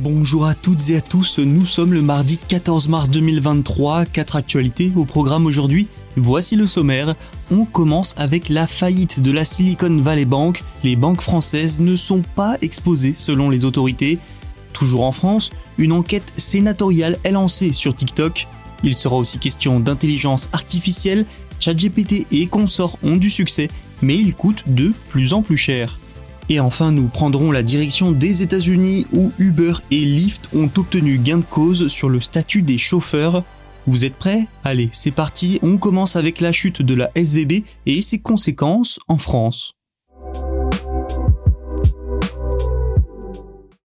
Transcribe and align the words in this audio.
Bonjour 0.00 0.44
à 0.44 0.56
toutes 0.56 0.90
et 0.90 0.96
à 0.96 1.00
tous, 1.00 1.38
nous 1.38 1.66
sommes 1.66 1.92
le 1.92 2.02
mardi 2.02 2.36
14 2.48 2.88
mars 2.88 3.08
2023, 3.10 4.06
quatre 4.06 4.34
actualités 4.34 4.90
au 4.96 5.04
programme 5.04 5.46
aujourd'hui. 5.46 5.86
Voici 6.16 6.56
le 6.56 6.66
sommaire. 6.66 7.14
On 7.52 7.64
commence 7.64 8.12
avec 8.18 8.48
la 8.48 8.66
faillite 8.66 9.20
de 9.20 9.30
la 9.30 9.44
Silicon 9.44 10.00
Valley 10.02 10.24
Bank. 10.24 10.64
Les 10.82 10.96
banques 10.96 11.20
françaises 11.20 11.78
ne 11.78 11.94
sont 11.94 12.22
pas 12.34 12.58
exposées 12.60 13.14
selon 13.14 13.50
les 13.50 13.64
autorités. 13.64 14.18
Toujours 14.72 15.04
en 15.04 15.12
France, 15.12 15.50
une 15.78 15.92
enquête 15.92 16.32
sénatoriale 16.36 17.16
est 17.22 17.30
lancée 17.30 17.72
sur 17.72 17.94
TikTok. 17.94 18.48
Il 18.82 18.96
sera 18.96 19.14
aussi 19.14 19.38
question 19.38 19.78
d'intelligence 19.78 20.48
artificielle. 20.52 21.24
ChatGPT 21.60 22.26
et 22.32 22.48
consorts 22.48 22.98
ont 23.04 23.16
du 23.16 23.30
succès, 23.30 23.68
mais 24.02 24.16
ils 24.16 24.34
coûtent 24.34 24.64
de 24.66 24.92
plus 25.08 25.32
en 25.32 25.42
plus 25.42 25.56
cher. 25.56 26.00
Et 26.48 26.60
enfin, 26.60 26.92
nous 26.92 27.06
prendrons 27.06 27.50
la 27.50 27.62
direction 27.62 28.12
des 28.12 28.42
États-Unis 28.42 29.06
où 29.12 29.32
Uber 29.38 29.74
et 29.90 30.04
Lyft 30.04 30.50
ont 30.54 30.70
obtenu 30.76 31.18
gain 31.18 31.38
de 31.38 31.44
cause 31.44 31.88
sur 31.88 32.10
le 32.10 32.20
statut 32.20 32.62
des 32.62 32.78
chauffeurs. 32.78 33.44
Vous 33.86 34.04
êtes 34.04 34.14
prêts? 34.14 34.46
Allez, 34.62 34.88
c'est 34.92 35.10
parti, 35.10 35.58
on 35.62 35.78
commence 35.78 36.16
avec 36.16 36.40
la 36.40 36.52
chute 36.52 36.82
de 36.82 36.94
la 36.94 37.10
SVB 37.14 37.64
et 37.86 38.02
ses 38.02 38.18
conséquences 38.18 38.98
en 39.08 39.18
France. 39.18 39.72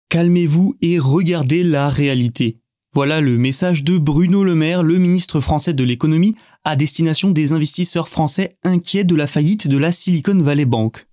Calmez-vous 0.08 0.74
et 0.82 0.98
regardez 0.98 1.62
la 1.62 1.88
réalité. 1.88 2.58
Voilà 2.92 3.20
le 3.20 3.38
message 3.38 3.84
de 3.84 3.98
Bruno 3.98 4.42
Le 4.42 4.56
Maire, 4.56 4.82
le 4.82 4.98
ministre 4.98 5.40
français 5.40 5.74
de 5.74 5.84
l'économie, 5.84 6.34
à 6.64 6.74
destination 6.74 7.30
des 7.30 7.52
investisseurs 7.52 8.08
français 8.08 8.56
inquiets 8.64 9.04
de 9.04 9.14
la 9.14 9.28
faillite 9.28 9.68
de 9.68 9.78
la 9.78 9.92
Silicon 9.92 10.36
Valley 10.42 10.64
Bank. 10.64 11.06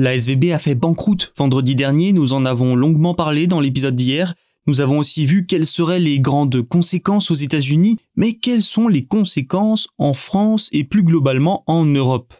La 0.00 0.14
SVB 0.14 0.52
a 0.52 0.58
fait 0.58 0.74
banqueroute 0.74 1.34
vendredi 1.36 1.74
dernier, 1.74 2.14
nous 2.14 2.32
en 2.32 2.46
avons 2.46 2.74
longuement 2.74 3.12
parlé 3.12 3.46
dans 3.46 3.60
l'épisode 3.60 3.94
d'hier. 3.94 4.34
Nous 4.66 4.80
avons 4.80 4.98
aussi 4.98 5.26
vu 5.26 5.44
quelles 5.44 5.66
seraient 5.66 6.00
les 6.00 6.20
grandes 6.20 6.62
conséquences 6.62 7.30
aux 7.30 7.34
États-Unis, 7.34 7.98
mais 8.16 8.32
quelles 8.32 8.62
sont 8.62 8.88
les 8.88 9.04
conséquences 9.04 9.88
en 9.98 10.14
France 10.14 10.70
et 10.72 10.84
plus 10.84 11.02
globalement 11.02 11.64
en 11.66 11.84
Europe? 11.84 12.32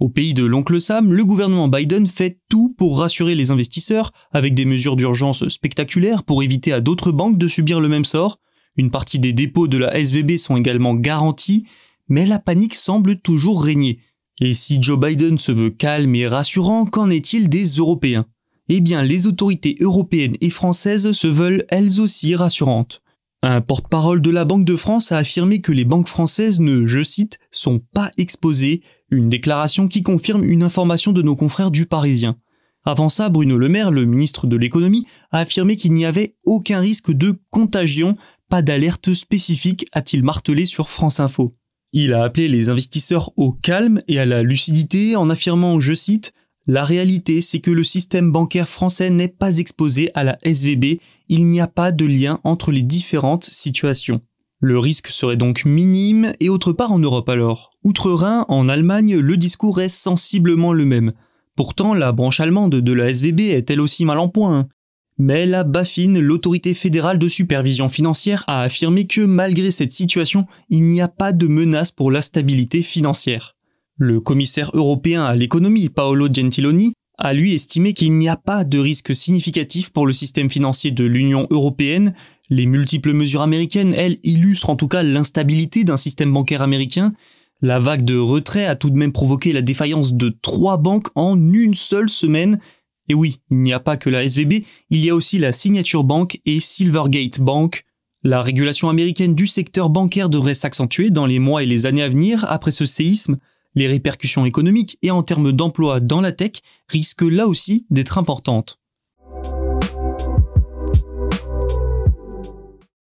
Au 0.00 0.08
pays 0.08 0.32
de 0.32 0.46
l'oncle 0.46 0.80
Sam, 0.80 1.12
le 1.12 1.26
gouvernement 1.26 1.68
Biden 1.68 2.06
fait 2.06 2.40
tout 2.48 2.74
pour 2.78 3.00
rassurer 3.00 3.34
les 3.34 3.50
investisseurs 3.50 4.10
avec 4.32 4.54
des 4.54 4.64
mesures 4.64 4.96
d'urgence 4.96 5.46
spectaculaires 5.48 6.22
pour 6.22 6.42
éviter 6.42 6.72
à 6.72 6.80
d'autres 6.80 7.12
banques 7.12 7.36
de 7.36 7.48
subir 7.48 7.80
le 7.80 7.90
même 7.90 8.06
sort. 8.06 8.40
Une 8.78 8.90
partie 8.90 9.18
des 9.18 9.34
dépôts 9.34 9.68
de 9.68 9.76
la 9.76 9.94
SVB 9.94 10.38
sont 10.38 10.56
également 10.56 10.94
garantis, 10.94 11.66
mais 12.08 12.24
la 12.24 12.38
panique 12.38 12.74
semble 12.74 13.20
toujours 13.20 13.62
régner. 13.62 13.98
Et 14.40 14.54
si 14.54 14.82
Joe 14.82 14.98
Biden 14.98 15.38
se 15.38 15.52
veut 15.52 15.70
calme 15.70 16.14
et 16.14 16.26
rassurant, 16.26 16.86
qu'en 16.86 17.10
est-il 17.10 17.48
des 17.48 17.66
Européens? 17.66 18.26
Eh 18.68 18.80
bien, 18.80 19.02
les 19.02 19.26
autorités 19.26 19.76
européennes 19.80 20.36
et 20.40 20.50
françaises 20.50 21.12
se 21.12 21.26
veulent 21.26 21.64
elles 21.68 22.00
aussi 22.00 22.34
rassurantes. 22.34 23.02
Un 23.42 23.60
porte-parole 23.60 24.22
de 24.22 24.30
la 24.30 24.46
Banque 24.46 24.64
de 24.64 24.76
France 24.76 25.12
a 25.12 25.18
affirmé 25.18 25.60
que 25.60 25.70
les 25.70 25.84
banques 25.84 26.08
françaises 26.08 26.60
ne, 26.60 26.86
je 26.86 27.04
cite, 27.04 27.38
sont 27.52 27.78
pas 27.92 28.10
exposées, 28.16 28.82
une 29.10 29.28
déclaration 29.28 29.86
qui 29.86 30.02
confirme 30.02 30.44
une 30.44 30.62
information 30.62 31.12
de 31.12 31.20
nos 31.20 31.36
confrères 31.36 31.70
du 31.70 31.84
Parisien. 31.84 32.36
Avant 32.86 33.10
ça, 33.10 33.28
Bruno 33.28 33.58
Le 33.58 33.68
Maire, 33.68 33.90
le 33.90 34.06
ministre 34.06 34.46
de 34.46 34.56
l'économie, 34.56 35.06
a 35.30 35.40
affirmé 35.40 35.76
qu'il 35.76 35.92
n'y 35.92 36.06
avait 36.06 36.36
aucun 36.44 36.80
risque 36.80 37.12
de 37.12 37.38
contagion, 37.50 38.16
pas 38.48 38.62
d'alerte 38.62 39.14
spécifique, 39.14 39.86
a-t-il 39.92 40.22
martelé 40.22 40.64
sur 40.66 40.88
France 40.88 41.20
Info. 41.20 41.52
Il 41.96 42.12
a 42.12 42.24
appelé 42.24 42.48
les 42.48 42.70
investisseurs 42.70 43.30
au 43.36 43.52
calme 43.52 44.00
et 44.08 44.18
à 44.18 44.26
la 44.26 44.42
lucidité 44.42 45.14
en 45.14 45.30
affirmant, 45.30 45.78
je 45.78 45.94
cite, 45.94 46.32
la 46.66 46.82
réalité, 46.82 47.40
c'est 47.40 47.60
que 47.60 47.70
le 47.70 47.84
système 47.84 48.32
bancaire 48.32 48.68
français 48.68 49.10
n'est 49.10 49.28
pas 49.28 49.58
exposé 49.58 50.10
à 50.14 50.24
la 50.24 50.36
SVB, 50.42 50.98
il 51.28 51.46
n'y 51.46 51.60
a 51.60 51.68
pas 51.68 51.92
de 51.92 52.04
lien 52.04 52.40
entre 52.42 52.72
les 52.72 52.82
différentes 52.82 53.44
situations. 53.44 54.22
Le 54.58 54.80
risque 54.80 55.06
serait 55.06 55.36
donc 55.36 55.64
minime, 55.64 56.32
et 56.40 56.48
autre 56.48 56.72
part 56.72 56.90
en 56.90 56.98
Europe 56.98 57.28
alors. 57.28 57.70
Outre-Rhin, 57.84 58.44
en 58.48 58.68
Allemagne, 58.68 59.16
le 59.16 59.36
discours 59.36 59.80
est 59.80 59.88
sensiblement 59.88 60.72
le 60.72 60.86
même. 60.86 61.12
Pourtant, 61.54 61.94
la 61.94 62.10
branche 62.10 62.40
allemande 62.40 62.74
de 62.74 62.92
la 62.92 63.08
SVB 63.08 63.40
est 63.52 63.70
elle 63.70 63.80
aussi 63.80 64.04
mal 64.04 64.18
en 64.18 64.28
point. 64.28 64.66
Mais 65.16 65.46
la 65.46 65.62
BaFin, 65.62 66.18
l'autorité 66.20 66.74
fédérale 66.74 67.18
de 67.18 67.28
supervision 67.28 67.88
financière, 67.88 68.42
a 68.48 68.62
affirmé 68.62 69.06
que 69.06 69.20
malgré 69.20 69.70
cette 69.70 69.92
situation, 69.92 70.46
il 70.70 70.84
n'y 70.84 71.00
a 71.00 71.08
pas 71.08 71.32
de 71.32 71.46
menace 71.46 71.92
pour 71.92 72.10
la 72.10 72.20
stabilité 72.20 72.82
financière. 72.82 73.56
Le 73.96 74.20
commissaire 74.20 74.72
européen 74.74 75.24
à 75.24 75.36
l'économie, 75.36 75.88
Paolo 75.88 76.26
Gentiloni, 76.32 76.94
a 77.16 77.32
lui 77.32 77.54
estimé 77.54 77.92
qu'il 77.92 78.12
n'y 78.12 78.28
a 78.28 78.36
pas 78.36 78.64
de 78.64 78.78
risque 78.78 79.14
significatif 79.14 79.90
pour 79.90 80.06
le 80.06 80.12
système 80.12 80.50
financier 80.50 80.90
de 80.90 81.04
l'Union 81.04 81.46
européenne. 81.50 82.14
Les 82.50 82.66
multiples 82.66 83.12
mesures 83.12 83.42
américaines, 83.42 83.94
elles, 83.94 84.18
illustrent 84.24 84.70
en 84.70 84.76
tout 84.76 84.88
cas 84.88 85.04
l'instabilité 85.04 85.84
d'un 85.84 85.96
système 85.96 86.32
bancaire 86.32 86.60
américain. 86.60 87.12
La 87.62 87.78
vague 87.78 88.04
de 88.04 88.16
retrait 88.16 88.66
a 88.66 88.74
tout 88.74 88.90
de 88.90 88.96
même 88.96 89.12
provoqué 89.12 89.52
la 89.52 89.62
défaillance 89.62 90.12
de 90.12 90.36
trois 90.42 90.76
banques 90.76 91.08
en 91.14 91.38
une 91.52 91.76
seule 91.76 92.10
semaine. 92.10 92.58
Et 93.08 93.14
oui, 93.14 93.40
il 93.50 93.58
n'y 93.58 93.72
a 93.72 93.80
pas 93.80 93.96
que 93.96 94.08
la 94.08 94.24
SVB, 94.24 94.64
il 94.90 95.04
y 95.04 95.10
a 95.10 95.14
aussi 95.14 95.38
la 95.38 95.52
Signature 95.52 96.04
Bank 96.04 96.40
et 96.46 96.60
Silvergate 96.60 97.40
Bank. 97.40 97.84
La 98.22 98.40
régulation 98.40 98.88
américaine 98.88 99.34
du 99.34 99.46
secteur 99.46 99.90
bancaire 99.90 100.30
devrait 100.30 100.54
s'accentuer 100.54 101.10
dans 101.10 101.26
les 101.26 101.38
mois 101.38 101.62
et 101.62 101.66
les 101.66 101.84
années 101.84 102.02
à 102.02 102.08
venir 102.08 102.46
après 102.48 102.70
ce 102.70 102.86
séisme. 102.86 103.38
Les 103.74 103.86
répercussions 103.86 104.46
économiques 104.46 104.98
et 105.02 105.10
en 105.10 105.22
termes 105.22 105.52
d'emploi 105.52 106.00
dans 106.00 106.22
la 106.22 106.32
tech 106.32 106.52
risquent 106.88 107.22
là 107.22 107.46
aussi 107.46 107.86
d'être 107.90 108.16
importantes. 108.16 108.78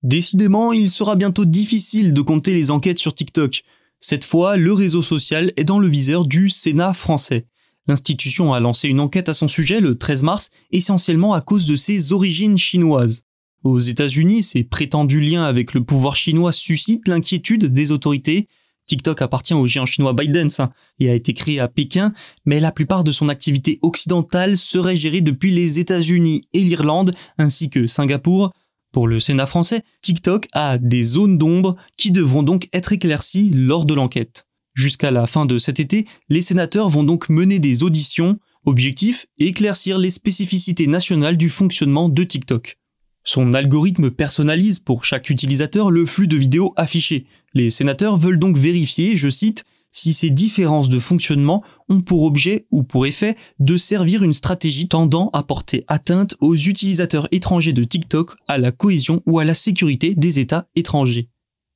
Décidément, 0.03 0.71
il 0.71 0.89
sera 0.89 1.15
bientôt 1.15 1.45
difficile 1.45 2.13
de 2.13 2.21
compter 2.21 2.53
les 2.53 2.71
enquêtes 2.71 2.97
sur 2.97 3.13
TikTok. 3.13 3.63
Cette 3.99 4.23
fois, 4.23 4.55
le 4.55 4.73
réseau 4.73 5.03
social 5.03 5.51
est 5.57 5.63
dans 5.63 5.77
le 5.77 5.87
viseur 5.87 6.25
du 6.25 6.49
Sénat 6.49 6.93
français. 6.93 7.45
L'institution 7.87 8.53
a 8.53 8.59
lancé 8.59 8.87
une 8.87 8.99
enquête 8.99 9.29
à 9.29 9.33
son 9.33 9.47
sujet 9.47 9.81
le 9.81 9.97
13 9.97 10.23
mars, 10.23 10.49
essentiellement 10.71 11.33
à 11.33 11.41
cause 11.41 11.65
de 11.65 11.75
ses 11.75 12.13
origines 12.13 12.57
chinoises. 12.57 13.23
Aux 13.63 13.79
États-Unis, 13.79 14.43
ses 14.43 14.63
prétendus 14.63 15.21
liens 15.21 15.43
avec 15.43 15.73
le 15.73 15.83
pouvoir 15.83 16.15
chinois 16.15 16.51
suscitent 16.51 17.07
l'inquiétude 17.07 17.65
des 17.65 17.91
autorités, 17.91 18.47
TikTok 18.91 19.21
appartient 19.21 19.53
au 19.53 19.65
géant 19.65 19.85
chinois 19.85 20.11
ByteDance 20.11 20.59
et 20.99 21.09
a 21.09 21.13
été 21.13 21.33
créé 21.33 21.59
à 21.59 21.69
Pékin, 21.69 22.13
mais 22.45 22.59
la 22.59 22.73
plupart 22.73 23.05
de 23.05 23.13
son 23.13 23.29
activité 23.29 23.79
occidentale 23.81 24.57
serait 24.57 24.97
gérée 24.97 25.21
depuis 25.21 25.51
les 25.51 25.79
États-Unis 25.79 26.43
et 26.51 26.59
l'Irlande, 26.59 27.15
ainsi 27.37 27.69
que 27.69 27.87
Singapour. 27.87 28.51
Pour 28.91 29.07
le 29.07 29.21
Sénat 29.21 29.45
français, 29.45 29.83
TikTok 30.01 30.49
a 30.51 30.77
des 30.77 31.03
zones 31.03 31.37
d'ombre 31.37 31.77
qui 31.95 32.11
devront 32.11 32.43
donc 32.43 32.67
être 32.73 32.91
éclaircies 32.91 33.49
lors 33.51 33.85
de 33.85 33.93
l'enquête. 33.93 34.45
Jusqu'à 34.73 35.11
la 35.11 35.27
fin 35.27 35.45
de 35.45 35.57
cet 35.57 35.79
été, 35.79 36.05
les 36.29 36.41
sénateurs 36.41 36.89
vont 36.89 37.03
donc 37.03 37.29
mener 37.29 37.59
des 37.59 37.83
auditions. 37.83 38.39
Objectif, 38.65 39.25
éclaircir 39.39 39.97
les 39.97 40.11
spécificités 40.11 40.87
nationales 40.87 41.37
du 41.37 41.49
fonctionnement 41.49 42.09
de 42.09 42.23
TikTok. 42.23 42.77
Son 43.23 43.53
algorithme 43.53 44.11
personnalise 44.11 44.79
pour 44.79 45.03
chaque 45.03 45.29
utilisateur 45.29 45.91
le 45.91 46.05
flux 46.05 46.27
de 46.27 46.37
vidéos 46.37 46.73
affiché. 46.75 47.25
Les 47.53 47.69
sénateurs 47.69 48.17
veulent 48.17 48.39
donc 48.39 48.57
vérifier, 48.57 49.17
je 49.17 49.29
cite, 49.29 49.63
si 49.91 50.13
ces 50.13 50.29
différences 50.29 50.89
de 50.89 50.99
fonctionnement 50.99 51.63
ont 51.89 52.01
pour 52.01 52.23
objet 52.23 52.65
ou 52.71 52.83
pour 52.83 53.05
effet 53.05 53.35
de 53.59 53.77
servir 53.77 54.23
une 54.23 54.33
stratégie 54.33 54.87
tendant 54.87 55.29
à 55.33 55.43
porter 55.43 55.83
atteinte 55.87 56.35
aux 56.39 56.55
utilisateurs 56.55 57.27
étrangers 57.31 57.73
de 57.73 57.83
TikTok, 57.83 58.35
à 58.47 58.57
la 58.57 58.71
cohésion 58.71 59.21
ou 59.25 59.39
à 59.39 59.45
la 59.45 59.53
sécurité 59.53 60.15
des 60.15 60.39
États 60.39 60.67
étrangers. 60.75 61.29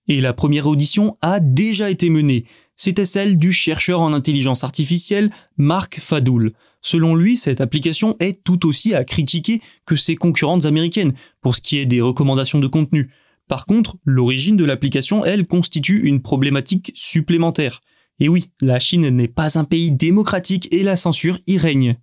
Et 0.07 0.22
la 0.22 0.34
première 0.34 0.68
audition 0.68 1.18
a 1.22 1.40
déjà 1.40 1.90
été 1.90 2.10
menée. 2.10 2.46
C'était 2.75 3.06
celle 3.06 3.38
du 3.38 3.54
chercheur 3.54 4.02
en 4.02 4.13
intelligence 4.13 4.63
artificielle 4.63 5.30
Marc 5.57 6.00
Fadoul. 6.00 6.52
Selon 6.81 7.16
lui, 7.16 7.38
cette 7.38 7.62
application 7.62 8.16
est 8.19 8.44
tout 8.44 8.68
aussi 8.68 8.94
à 8.94 9.04
critiquer 9.04 9.62
que 9.86 9.96
ses 9.96 10.16
concurrentes 10.16 10.66
américaines 10.66 11.13
pour 11.42 11.56
ce 11.56 11.62
qui 11.62 11.78
est 11.78 11.86
des 11.86 12.02
recommandations 12.02 12.60
de 12.60 12.68
contenu. 12.68 13.12
Par 13.48 13.66
contre, 13.66 13.98
l'origine 14.06 14.57
de 14.57 14.66
l'application, 14.66 15.24
elle, 15.24 15.48
constitue 15.48 16.06
une 16.06 16.22
problématique 16.22 16.92
supplémentaire. 16.96 17.81
Et 18.19 18.30
oui, 18.30 18.52
la 18.62 18.80
Chine 18.80 19.10
n'est 19.10 19.28
pas 19.28 19.57
un 19.57 19.63
pays 19.63 19.92
démocratique 19.92 20.68
et 20.72 20.84
la 20.84 20.96
censure 20.96 21.40
y 21.48 21.57
règne. 21.57 21.98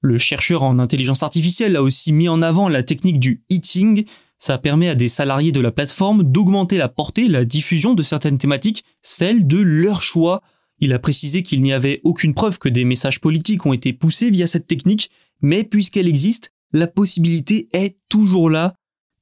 Le 0.00 0.18
chercheur 0.18 0.62
en 0.62 0.78
intelligence 0.78 1.22
artificielle 1.22 1.76
a 1.76 1.82
aussi 1.82 2.12
mis 2.12 2.28
en 2.28 2.42
avant 2.42 2.68
la 2.68 2.82
technique 2.82 3.18
du 3.18 3.42
eating. 3.50 4.04
Ça 4.38 4.58
permet 4.58 4.88
à 4.88 4.94
des 4.94 5.08
salariés 5.08 5.52
de 5.52 5.60
la 5.60 5.72
plateforme 5.72 6.22
d'augmenter 6.22 6.78
la 6.78 6.88
portée, 6.88 7.28
la 7.28 7.44
diffusion 7.44 7.94
de 7.94 8.02
certaines 8.02 8.38
thématiques, 8.38 8.84
celles 9.02 9.46
de 9.46 9.58
leur 9.58 10.02
choix. 10.02 10.42
Il 10.78 10.92
a 10.92 10.98
précisé 10.98 11.42
qu'il 11.42 11.62
n'y 11.62 11.72
avait 11.72 12.00
aucune 12.04 12.34
preuve 12.34 12.58
que 12.58 12.68
des 12.68 12.84
messages 12.84 13.20
politiques 13.20 13.66
ont 13.66 13.72
été 13.72 13.92
poussés 13.92 14.30
via 14.30 14.46
cette 14.46 14.66
technique, 14.66 15.10
mais 15.40 15.64
puisqu'elle 15.64 16.08
existe, 16.08 16.52
la 16.72 16.86
possibilité 16.86 17.68
est 17.72 17.96
toujours 18.08 18.50
là 18.50 18.74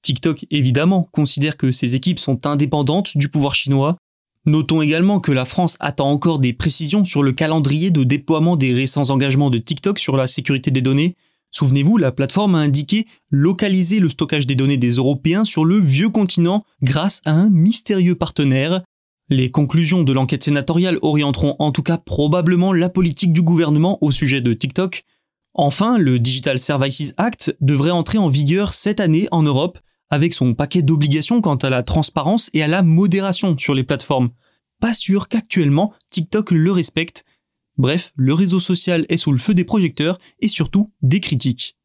TikTok, 0.06 0.46
évidemment, 0.52 1.02
considère 1.10 1.56
que 1.56 1.72
ses 1.72 1.96
équipes 1.96 2.20
sont 2.20 2.46
indépendantes 2.46 3.16
du 3.16 3.28
pouvoir 3.28 3.56
chinois. 3.56 3.96
Notons 4.44 4.80
également 4.80 5.18
que 5.18 5.32
la 5.32 5.44
France 5.44 5.76
attend 5.80 6.08
encore 6.08 6.38
des 6.38 6.52
précisions 6.52 7.04
sur 7.04 7.24
le 7.24 7.32
calendrier 7.32 7.90
de 7.90 8.04
déploiement 8.04 8.54
des 8.54 8.72
récents 8.72 9.10
engagements 9.10 9.50
de 9.50 9.58
TikTok 9.58 9.98
sur 9.98 10.16
la 10.16 10.28
sécurité 10.28 10.70
des 10.70 10.80
données. 10.80 11.16
Souvenez-vous, 11.56 11.96
la 11.96 12.12
plateforme 12.12 12.54
a 12.54 12.58
indiqué 12.58 13.06
localiser 13.30 13.98
le 13.98 14.10
stockage 14.10 14.46
des 14.46 14.56
données 14.56 14.76
des 14.76 14.90
Européens 14.90 15.46
sur 15.46 15.64
le 15.64 15.80
vieux 15.80 16.10
continent 16.10 16.66
grâce 16.82 17.22
à 17.24 17.30
un 17.30 17.48
mystérieux 17.48 18.14
partenaire. 18.14 18.82
Les 19.30 19.50
conclusions 19.50 20.02
de 20.02 20.12
l'enquête 20.12 20.42
sénatoriale 20.42 20.98
orienteront 21.00 21.56
en 21.58 21.72
tout 21.72 21.82
cas 21.82 21.96
probablement 21.96 22.74
la 22.74 22.90
politique 22.90 23.32
du 23.32 23.40
gouvernement 23.40 23.96
au 24.02 24.10
sujet 24.10 24.42
de 24.42 24.52
TikTok. 24.52 25.04
Enfin, 25.54 25.96
le 25.96 26.18
Digital 26.18 26.58
Services 26.58 27.14
Act 27.16 27.56
devrait 27.62 27.90
entrer 27.90 28.18
en 28.18 28.28
vigueur 28.28 28.74
cette 28.74 29.00
année 29.00 29.26
en 29.30 29.42
Europe 29.42 29.78
avec 30.10 30.34
son 30.34 30.52
paquet 30.52 30.82
d'obligations 30.82 31.40
quant 31.40 31.56
à 31.56 31.70
la 31.70 31.82
transparence 31.82 32.50
et 32.52 32.62
à 32.62 32.68
la 32.68 32.82
modération 32.82 33.56
sur 33.56 33.72
les 33.72 33.82
plateformes. 33.82 34.28
Pas 34.78 34.92
sûr 34.92 35.28
qu'actuellement 35.28 35.94
TikTok 36.10 36.50
le 36.50 36.70
respecte. 36.70 37.24
Bref, 37.78 38.12
le 38.16 38.32
réseau 38.32 38.60
social 38.60 39.04
est 39.08 39.18
sous 39.18 39.32
le 39.32 39.38
feu 39.38 39.52
des 39.54 39.64
projecteurs 39.64 40.18
et 40.40 40.48
surtout 40.48 40.92
des 41.02 41.20
critiques. 41.20 41.76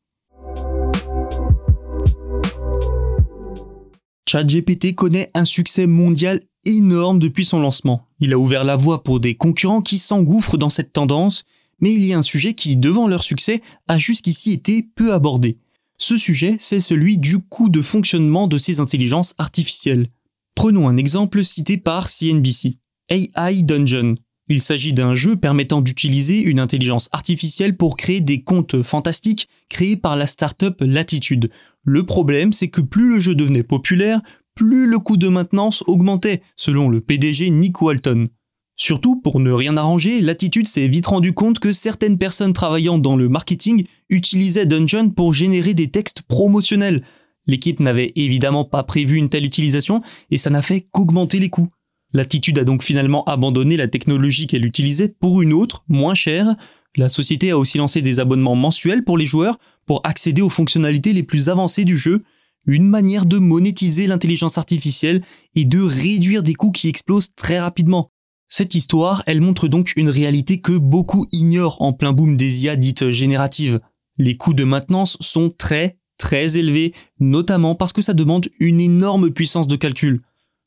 ChatGPT 4.28 4.96
connaît 4.96 5.30
un 5.34 5.44
succès 5.44 5.88
mondial 5.88 6.40
énorme 6.66 7.20
depuis 7.20 7.44
son 7.44 7.60
lancement. 7.60 8.08
Il 8.22 8.32
a 8.34 8.38
ouvert 8.38 8.64
la 8.64 8.78
voie 8.78 9.04
pour 9.04 9.20
des 9.20 9.36
concurrents 9.36 9.82
qui 9.82 10.00
s'engouffrent 10.00 10.58
dans 10.58 10.70
cette 10.70 10.94
tendance, 10.94 11.44
mais 11.82 11.94
il 11.94 12.06
y 12.06 12.14
a 12.14 12.18
un 12.18 12.22
sujet 12.22 12.54
qui, 12.54 12.78
devant 12.78 13.08
leur 13.08 13.24
succès, 13.24 13.62
a 13.90 13.98
jusqu'ici 13.98 14.54
été 14.54 14.84
peu 14.84 15.12
abordé. 15.12 15.58
Ce 15.98 16.16
sujet, 16.16 16.56
c'est 16.60 16.80
celui 16.80 17.18
du 17.18 17.40
coût 17.40 17.68
de 17.68 17.82
fonctionnement 17.82 18.48
de 18.48 18.58
ces 18.58 18.80
intelligences 18.80 19.34
artificielles. 19.38 20.08
Prenons 20.56 20.88
un 20.88 20.96
exemple 20.96 21.44
cité 21.44 21.78
par 21.78 22.10
CNBC, 22.10 22.78
AI 23.10 23.64
Dungeon. 23.64 24.16
Il 24.52 24.62
s'agit 24.62 24.92
d'un 24.92 25.16
jeu 25.16 25.38
permettant 25.38 25.80
d'utiliser 25.80 26.42
une 26.42 26.60
intelligence 26.60 27.08
artificielle 27.14 27.78
pour 27.78 27.96
créer 27.96 28.20
des 28.20 28.44
comptes 28.44 28.84
fantastiques 28.84 29.48
créés 29.70 29.96
par 29.96 30.18
la 30.18 30.26
startup 30.26 30.76
Latitude. 30.82 31.50
Le 31.86 32.06
problème, 32.06 32.52
c'est 32.52 32.68
que 32.68 32.82
plus 32.82 33.14
le 33.14 33.20
jeu 33.22 33.34
devenait 33.34 33.64
populaire, 33.64 34.20
plus 34.54 34.88
le 34.88 35.00
coût 35.00 35.16
de 35.16 35.30
maintenance 35.30 35.86
augmentait, 35.88 36.42
selon 36.58 36.90
le 36.90 37.00
PDG 37.00 37.50
Nick 37.50 37.82
Walton. 37.82 38.28
Surtout, 38.76 39.16
pour 39.22 39.40
ne 39.40 39.54
rien 39.54 39.78
arranger, 39.78 40.20
Latitude 40.20 40.68
s'est 40.68 40.90
vite 40.90 41.08
rendu 41.08 41.32
compte 41.32 41.60
que 41.60 41.72
certaines 41.72 42.18
personnes 42.18 42.52
travaillant 42.52 42.98
dans 42.98 43.16
le 43.16 43.30
marketing 43.30 43.86
utilisaient 44.10 44.66
Dungeon 44.66 45.12
pour 45.12 45.34
générer 45.34 45.74
des 45.74 45.92
textes 45.92 46.24
promotionnels. 46.24 47.00
L'équipe 47.48 47.80
n'avait 47.80 48.12
évidemment 48.18 48.66
pas 48.66 48.84
prévu 48.84 49.16
une 49.16 49.30
telle 49.30 49.46
utilisation 49.46 50.02
et 50.30 50.38
ça 50.38 50.50
n'a 50.50 50.62
fait 50.62 50.90
qu'augmenter 50.92 51.40
les 51.40 51.50
coûts. 51.50 51.70
Latitude 52.14 52.60
a 52.60 52.64
donc 52.64 52.84
finalement 52.84 53.24
abandonné 53.26 53.78
la 53.78 53.88
technologie 53.88 54.48
qu'elle 54.48 54.66
utilisait 54.66 55.08
pour 55.08 55.42
une 55.42 55.54
autre, 55.54 55.84
moins 55.88 56.14
chère. 56.14 56.56
La 56.96 57.08
société 57.08 57.52
a 57.52 57.58
aussi 57.58 57.78
lancé 57.78 58.02
des 58.02 58.20
abonnements 58.20 58.56
mensuels 58.56 59.04
pour 59.04 59.18
les 59.18 59.26
joueurs 59.26 59.60
pour 59.86 60.02
accéder 60.04 60.42
aux 60.42 60.50
fonctionnalités 60.50 61.14
les 61.14 61.24
plus 61.24 61.50
avancées 61.50 61.86
du 61.86 61.98
jeu, 61.98 62.24
une 62.66 62.88
manière 62.88 63.26
de 63.26 63.38
monétiser 63.38 64.08
l'intelligence 64.08 64.58
artificielle 64.58 65.24
et 65.56 65.66
de 65.66 65.82
réduire 65.82 66.44
des 66.44 66.54
coûts 66.54 66.72
qui 66.72 66.90
explosent 66.90 67.34
très 67.36 67.60
rapidement. 67.60 68.12
Cette 68.50 68.76
histoire, 68.76 69.24
elle 69.26 69.40
montre 69.40 69.70
donc 69.70 69.94
une 69.96 70.10
réalité 70.10 70.60
que 70.60 70.78
beaucoup 70.78 71.28
ignorent 71.32 71.82
en 71.82 71.94
plein 71.94 72.12
boom 72.12 72.36
des 72.36 72.66
IA 72.66 72.76
dites 72.76 73.10
génératives. 73.10 73.80
Les 74.18 74.36
coûts 74.36 74.54
de 74.54 74.66
maintenance 74.66 75.18
sont 75.22 75.50
très, 75.50 75.98
très 76.18 76.58
élevés, 76.58 76.94
notamment 77.20 77.76
parce 77.76 77.94
que 77.94 78.02
ça 78.02 78.14
demande 78.14 78.50
une 78.60 78.82
énorme 78.82 79.32
puissance 79.32 79.68
de 79.68 79.78
calcul. 79.78 80.22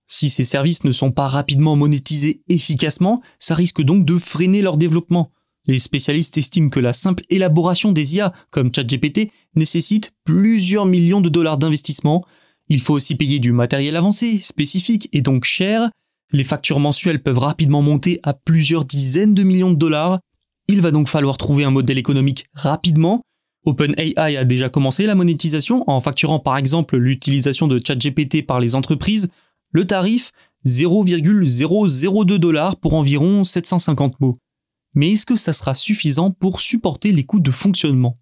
Si 0.07 0.31
ces 0.31 0.45
services 0.45 0.85
ne 0.85 0.91
sont 0.91 1.11
pas 1.11 1.29
rapidement 1.29 1.77
monétisés 1.77 2.43
efficacement, 2.49 3.23
ça 3.39 3.55
risque 3.55 3.83
donc 3.83 4.05
de 4.05 4.19
freiner 4.19 4.63
leur 4.63 4.77
développement. 4.77 5.33
Les 5.67 5.79
spécialistes 5.79 6.37
estiment 6.37 6.69
que 6.69 6.81
la 6.81 6.93
simple 6.93 7.25
élaboration 7.31 7.93
des 7.93 8.17
IA, 8.17 8.33
comme 8.51 8.75
ChatGPT, 8.75 9.31
nécessite 9.57 10.13
plusieurs 10.25 10.85
millions 10.85 11.23
de 11.23 11.31
dollars 11.31 11.57
d'investissement. 11.57 12.25
Il 12.69 12.81
faut 12.81 12.95
aussi 12.95 13.15
payer 13.15 13.39
du 13.39 13.53
matériel 13.53 13.97
avancé, 13.97 14.41
spécifique 14.41 15.09
et 15.13 15.23
donc 15.23 15.45
cher, 15.45 15.91
les 16.33 16.45
factures 16.45 16.81
mensuelles 16.81 17.23
peuvent 17.23 17.39
rapidement 17.39 17.81
monter 17.81 18.21
à 18.23 18.35
plusieurs 18.35 18.85
dizaines 18.85 19.35
de 19.35 19.43
millions 19.43 19.71
de 19.71 19.79
dollars. 19.79 20.21
Il 20.69 20.81
va 20.81 20.91
donc 20.91 21.09
falloir 21.09 21.37
trouver 21.37 21.65
un 21.65 21.71
modèle 21.71 21.99
économique 21.99 22.45
rapidement. 22.55 23.23
OpenAI 23.67 24.37
a 24.37 24.45
déjà 24.45 24.69
commencé 24.69 25.07
la 25.07 25.15
monétisation 25.15 25.85
en 25.89 26.01
facturant 26.01 26.39
par 26.39 26.57
exemple 26.59 26.97
l'utilisation 26.97 27.69
de 27.69 27.81
ChatGPT 27.83 28.47
par 28.47 28.61
les 28.61 28.75
entreprises. 28.75 29.29
Le 29.77 29.85
tarif 29.89 30.31
0,002 30.67 32.39
dollars 32.39 32.77
pour 32.77 32.95
environ 32.95 33.43
750 33.43 34.21
mots. 34.21 34.37
Mais 34.95 35.15
est-ce 35.15 35.27
que 35.27 35.35
ça 35.35 35.53
sera 35.53 35.75
suffisant 35.75 36.31
pour 36.31 36.61
supporter 36.61 37.11
les 37.11 37.25
coûts 37.25 37.41
de 37.41 37.51
fonctionnement? 37.51 38.15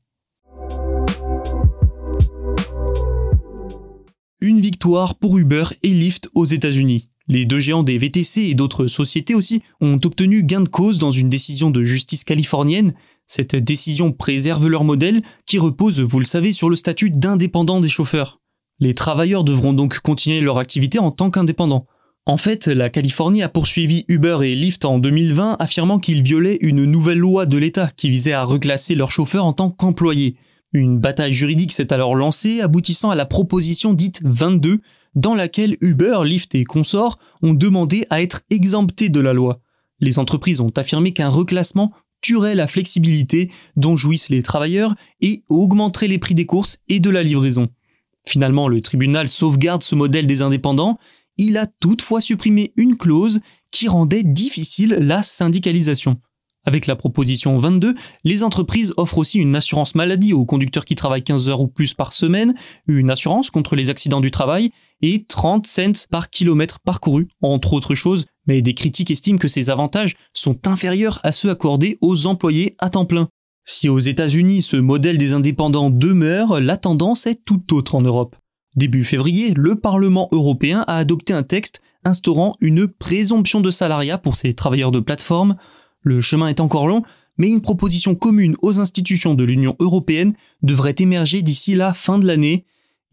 Une 4.41 4.61
victoire 4.61 5.17
pour 5.17 5.37
Uber 5.37 5.65
et 5.83 5.91
Lyft 5.91 6.31
aux 6.35 6.47
États-Unis. 6.47 7.11
Les 7.29 7.45
deux 7.45 7.61
géants 7.61 7.83
des 7.83 7.99
VTC 7.99 8.45
et 8.45 8.55
d'autres 8.55 8.87
sociétés 8.87 9.35
aussi 9.35 9.61
ont 9.83 10.01
obtenu 10.03 10.45
gain 10.45 10.63
de 10.63 10.71
cause 10.71 10.99
dans 10.99 11.13
une 11.13 11.29
décision 11.29 11.71
de 11.71 11.85
justice 11.85 12.25
californienne. 12.25 12.95
Cette 13.27 13.57
décision 13.57 14.11
préserve 14.11 14.69
leur 14.69 14.85
modèle 14.85 15.21
qui 15.45 15.59
repose, 15.59 16.01
vous 16.01 16.19
le 16.19 16.25
savez, 16.25 16.55
sur 16.55 16.71
le 16.71 16.77
statut 16.77 17.11
d'indépendant 17.11 17.81
des 17.81 17.91
chauffeurs. 17.91 18.42
Les 18.83 18.95
travailleurs 18.95 19.45
devront 19.45 19.75
donc 19.75 20.01
continuer 20.01 20.41
leur 20.41 20.59
activité 20.59 20.99
en 20.99 21.13
tant 21.13 21.31
qu'indépendants. 21.31 21.87
En 22.27 22.37
fait, 22.37 22.67
la 22.67 22.91
Californie 22.91 23.45
a 23.45 23.49
poursuivi 23.49 24.05
Uber 24.09 24.39
et 24.43 24.57
Lyft 24.57 24.85
en 24.85 24.99
2020 24.99 25.55
affirmant 25.61 26.01
qu'ils 26.01 26.25
violaient 26.25 26.59
une 26.63 26.85
nouvelle 26.85 27.21
loi 27.21 27.47
de 27.47 27.57
l'État 27.57 27.89
qui 27.97 28.11
visait 28.11 28.33
à 28.33 28.43
reclasser 28.43 28.97
leurs 28.97 29.13
chauffeurs 29.13 29.45
en 29.45 29.53
tant 29.53 29.71
qu'employés. 29.71 30.35
Une 30.73 30.99
bataille 30.99 31.33
juridique 31.33 31.71
s'est 31.71 31.93
alors 31.93 32.17
lancée 32.17 32.61
aboutissant 32.61 33.11
à 33.11 33.15
la 33.15 33.25
proposition 33.25 33.93
dite 33.93 34.21
22 34.25 34.81
dans 35.15 35.37
laquelle 35.37 35.77
Uber, 35.81 36.19
Lyft 36.25 36.57
et 36.57 36.65
consorts 36.65 37.21
ont 37.41 37.55
demandé 37.55 38.05
à 38.11 38.21
être 38.21 38.41
exemptés 38.51 39.11
de 39.11 39.21
la 39.21 39.33
loi. 39.33 39.61
Les 40.01 40.19
entreprises 40.19 40.59
ont 40.59 40.73
affirmé 40.77 41.13
qu'un 41.13 41.29
reclassement 41.29 41.93
tuerait 42.21 42.57
la 42.57 42.67
flexibilité 42.67 43.49
dont 43.77 43.95
jouissent 43.95 44.29
les 44.29 44.43
travailleurs 44.43 44.97
et 45.21 45.45
augmenterait 45.49 46.09
les 46.09 46.19
prix 46.19 46.35
des 46.35 46.47
courses 46.47 46.79
et 46.89 46.99
de 46.99 47.11
la 47.11 47.23
livraison. 47.23 47.69
Finalement, 48.27 48.69
le 48.69 48.81
tribunal 48.81 49.29
sauvegarde 49.29 49.83
ce 49.83 49.95
modèle 49.95 50.27
des 50.27 50.43
indépendants. 50.43 50.99
Il 51.39 51.57
a 51.57 51.67
toutefois 51.67 52.21
supprimé 52.21 52.73
une 52.77 52.97
clause 52.97 53.41
qui 53.71 53.89
rendait 53.89 54.23
difficile 54.23 54.97
la 55.01 55.23
syndicalisation. 55.23 56.19
Avec 56.65 56.87
la 56.87 56.95
proposition 56.95 57.59
22, 57.59 57.97
les 58.23 58.45
entreprises 58.45 58.95
offrent 58.97 59.19
aussi 59.19 59.39
une 59.39 59.57
assurance 59.57 59.97
maladie 59.97 60.33
aux 60.33 60.45
conducteurs 60.45 60.85
qui 60.85 60.95
travaillent 60.95 61.25
15 61.25 61.49
heures 61.49 61.61
ou 61.61 61.67
plus 61.67 61.93
par 61.93 62.13
semaine, 62.13 62.55
une 62.87 63.11
assurance 63.11 63.51
contre 63.51 63.75
les 63.75 63.91
accidents 63.91 64.21
du 64.21 64.31
travail 64.31 64.71
et 65.01 65.25
30 65.25 65.67
cents 65.67 66.07
par 66.09 66.31
kilomètre 66.31 66.79
parcouru, 66.79 67.27
entre 67.41 67.73
autres 67.73 67.97
choses, 67.97 68.27
mais 68.47 68.63
des 68.63 68.75
critiques 68.75 69.11
estiment 69.11 69.39
que 69.39 69.49
ces 69.49 69.71
avantages 69.71 70.15
sont 70.35 70.69
inférieurs 70.69 71.19
à 71.25 71.33
ceux 71.33 71.51
accordés 71.51 71.99
aux 72.01 72.27
employés 72.27 72.77
à 72.79 72.91
temps 72.91 73.07
plein. 73.07 73.29
Si 73.65 73.89
aux 73.89 73.99
États-Unis 73.99 74.63
ce 74.63 74.77
modèle 74.77 75.19
des 75.19 75.35
indépendants 75.35 75.91
demeure, 75.91 76.61
la 76.61 76.77
tendance 76.77 77.27
est 77.27 77.45
tout 77.45 77.75
autre 77.75 77.95
en 77.95 78.03
Europe. 78.03 78.37
Début 78.75 79.05
février, 79.05 79.53
le 79.55 79.77
Parlement 79.77 80.29
européen 80.33 80.85
a 80.89 80.97
adopté 80.97 81.33
un 81.33 81.43
texte 81.43 81.81
instaurant 82.05 82.57
une 82.61 82.89
présomption 82.89 83.61
de 83.61 83.71
salariat 83.71 84.19
pour 84.19 84.35
ces 84.35 84.55
travailleurs 84.55 84.91
de 84.91 85.01
plateforme. 85.01 85.57
Le 86.01 86.21
chemin 86.21 86.49
est 86.49 86.61
encore 86.61 86.89
long, 86.89 87.03
mais 87.37 87.49
une 87.49 87.61
proposition 87.61 88.15
commune 88.15 88.57
aux 88.63 88.81
institutions 88.81 89.35
de 89.35 89.45
l'Union 89.45 89.77
européenne 89.79 90.35
devrait 90.63 90.97
émerger 90.99 91.43
d'ici 91.43 91.75
la 91.75 91.95
fin 91.95 92.19
de 92.19 92.27
l'année, 92.27 92.65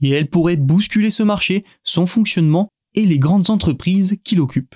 et 0.02 0.10
elle 0.10 0.30
pourrait 0.30 0.56
bousculer 0.56 1.12
ce 1.12 1.24
marché, 1.24 1.64
son 1.84 2.06
fonctionnement 2.06 2.70
et 2.96 3.06
les 3.06 3.20
grandes 3.20 3.50
entreprises 3.50 4.18
qui 4.24 4.36
l'occupent. 4.36 4.76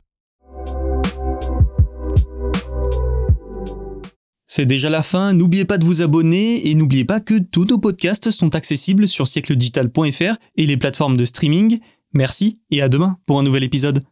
C'est 4.55 4.67
déjà 4.67 4.87
la 4.91 5.01
fin, 5.01 5.33
n'oubliez 5.33 5.65
pas 5.65 5.79
de 5.79 5.83
vous 5.83 6.03
abonner 6.03 6.69
et 6.69 6.75
n'oubliez 6.75 7.05
pas 7.05 7.19
que 7.19 7.39
tous 7.39 7.65
nos 7.65 7.79
podcasts 7.79 8.29
sont 8.29 8.53
accessibles 8.53 9.07
sur 9.07 9.27
siècledigital.fr 9.27 10.35
et 10.57 10.67
les 10.67 10.77
plateformes 10.77 11.17
de 11.17 11.25
streaming. 11.25 11.79
Merci 12.13 12.61
et 12.69 12.83
à 12.83 12.87
demain 12.87 13.17
pour 13.25 13.39
un 13.39 13.43
nouvel 13.43 13.63
épisode. 13.63 14.03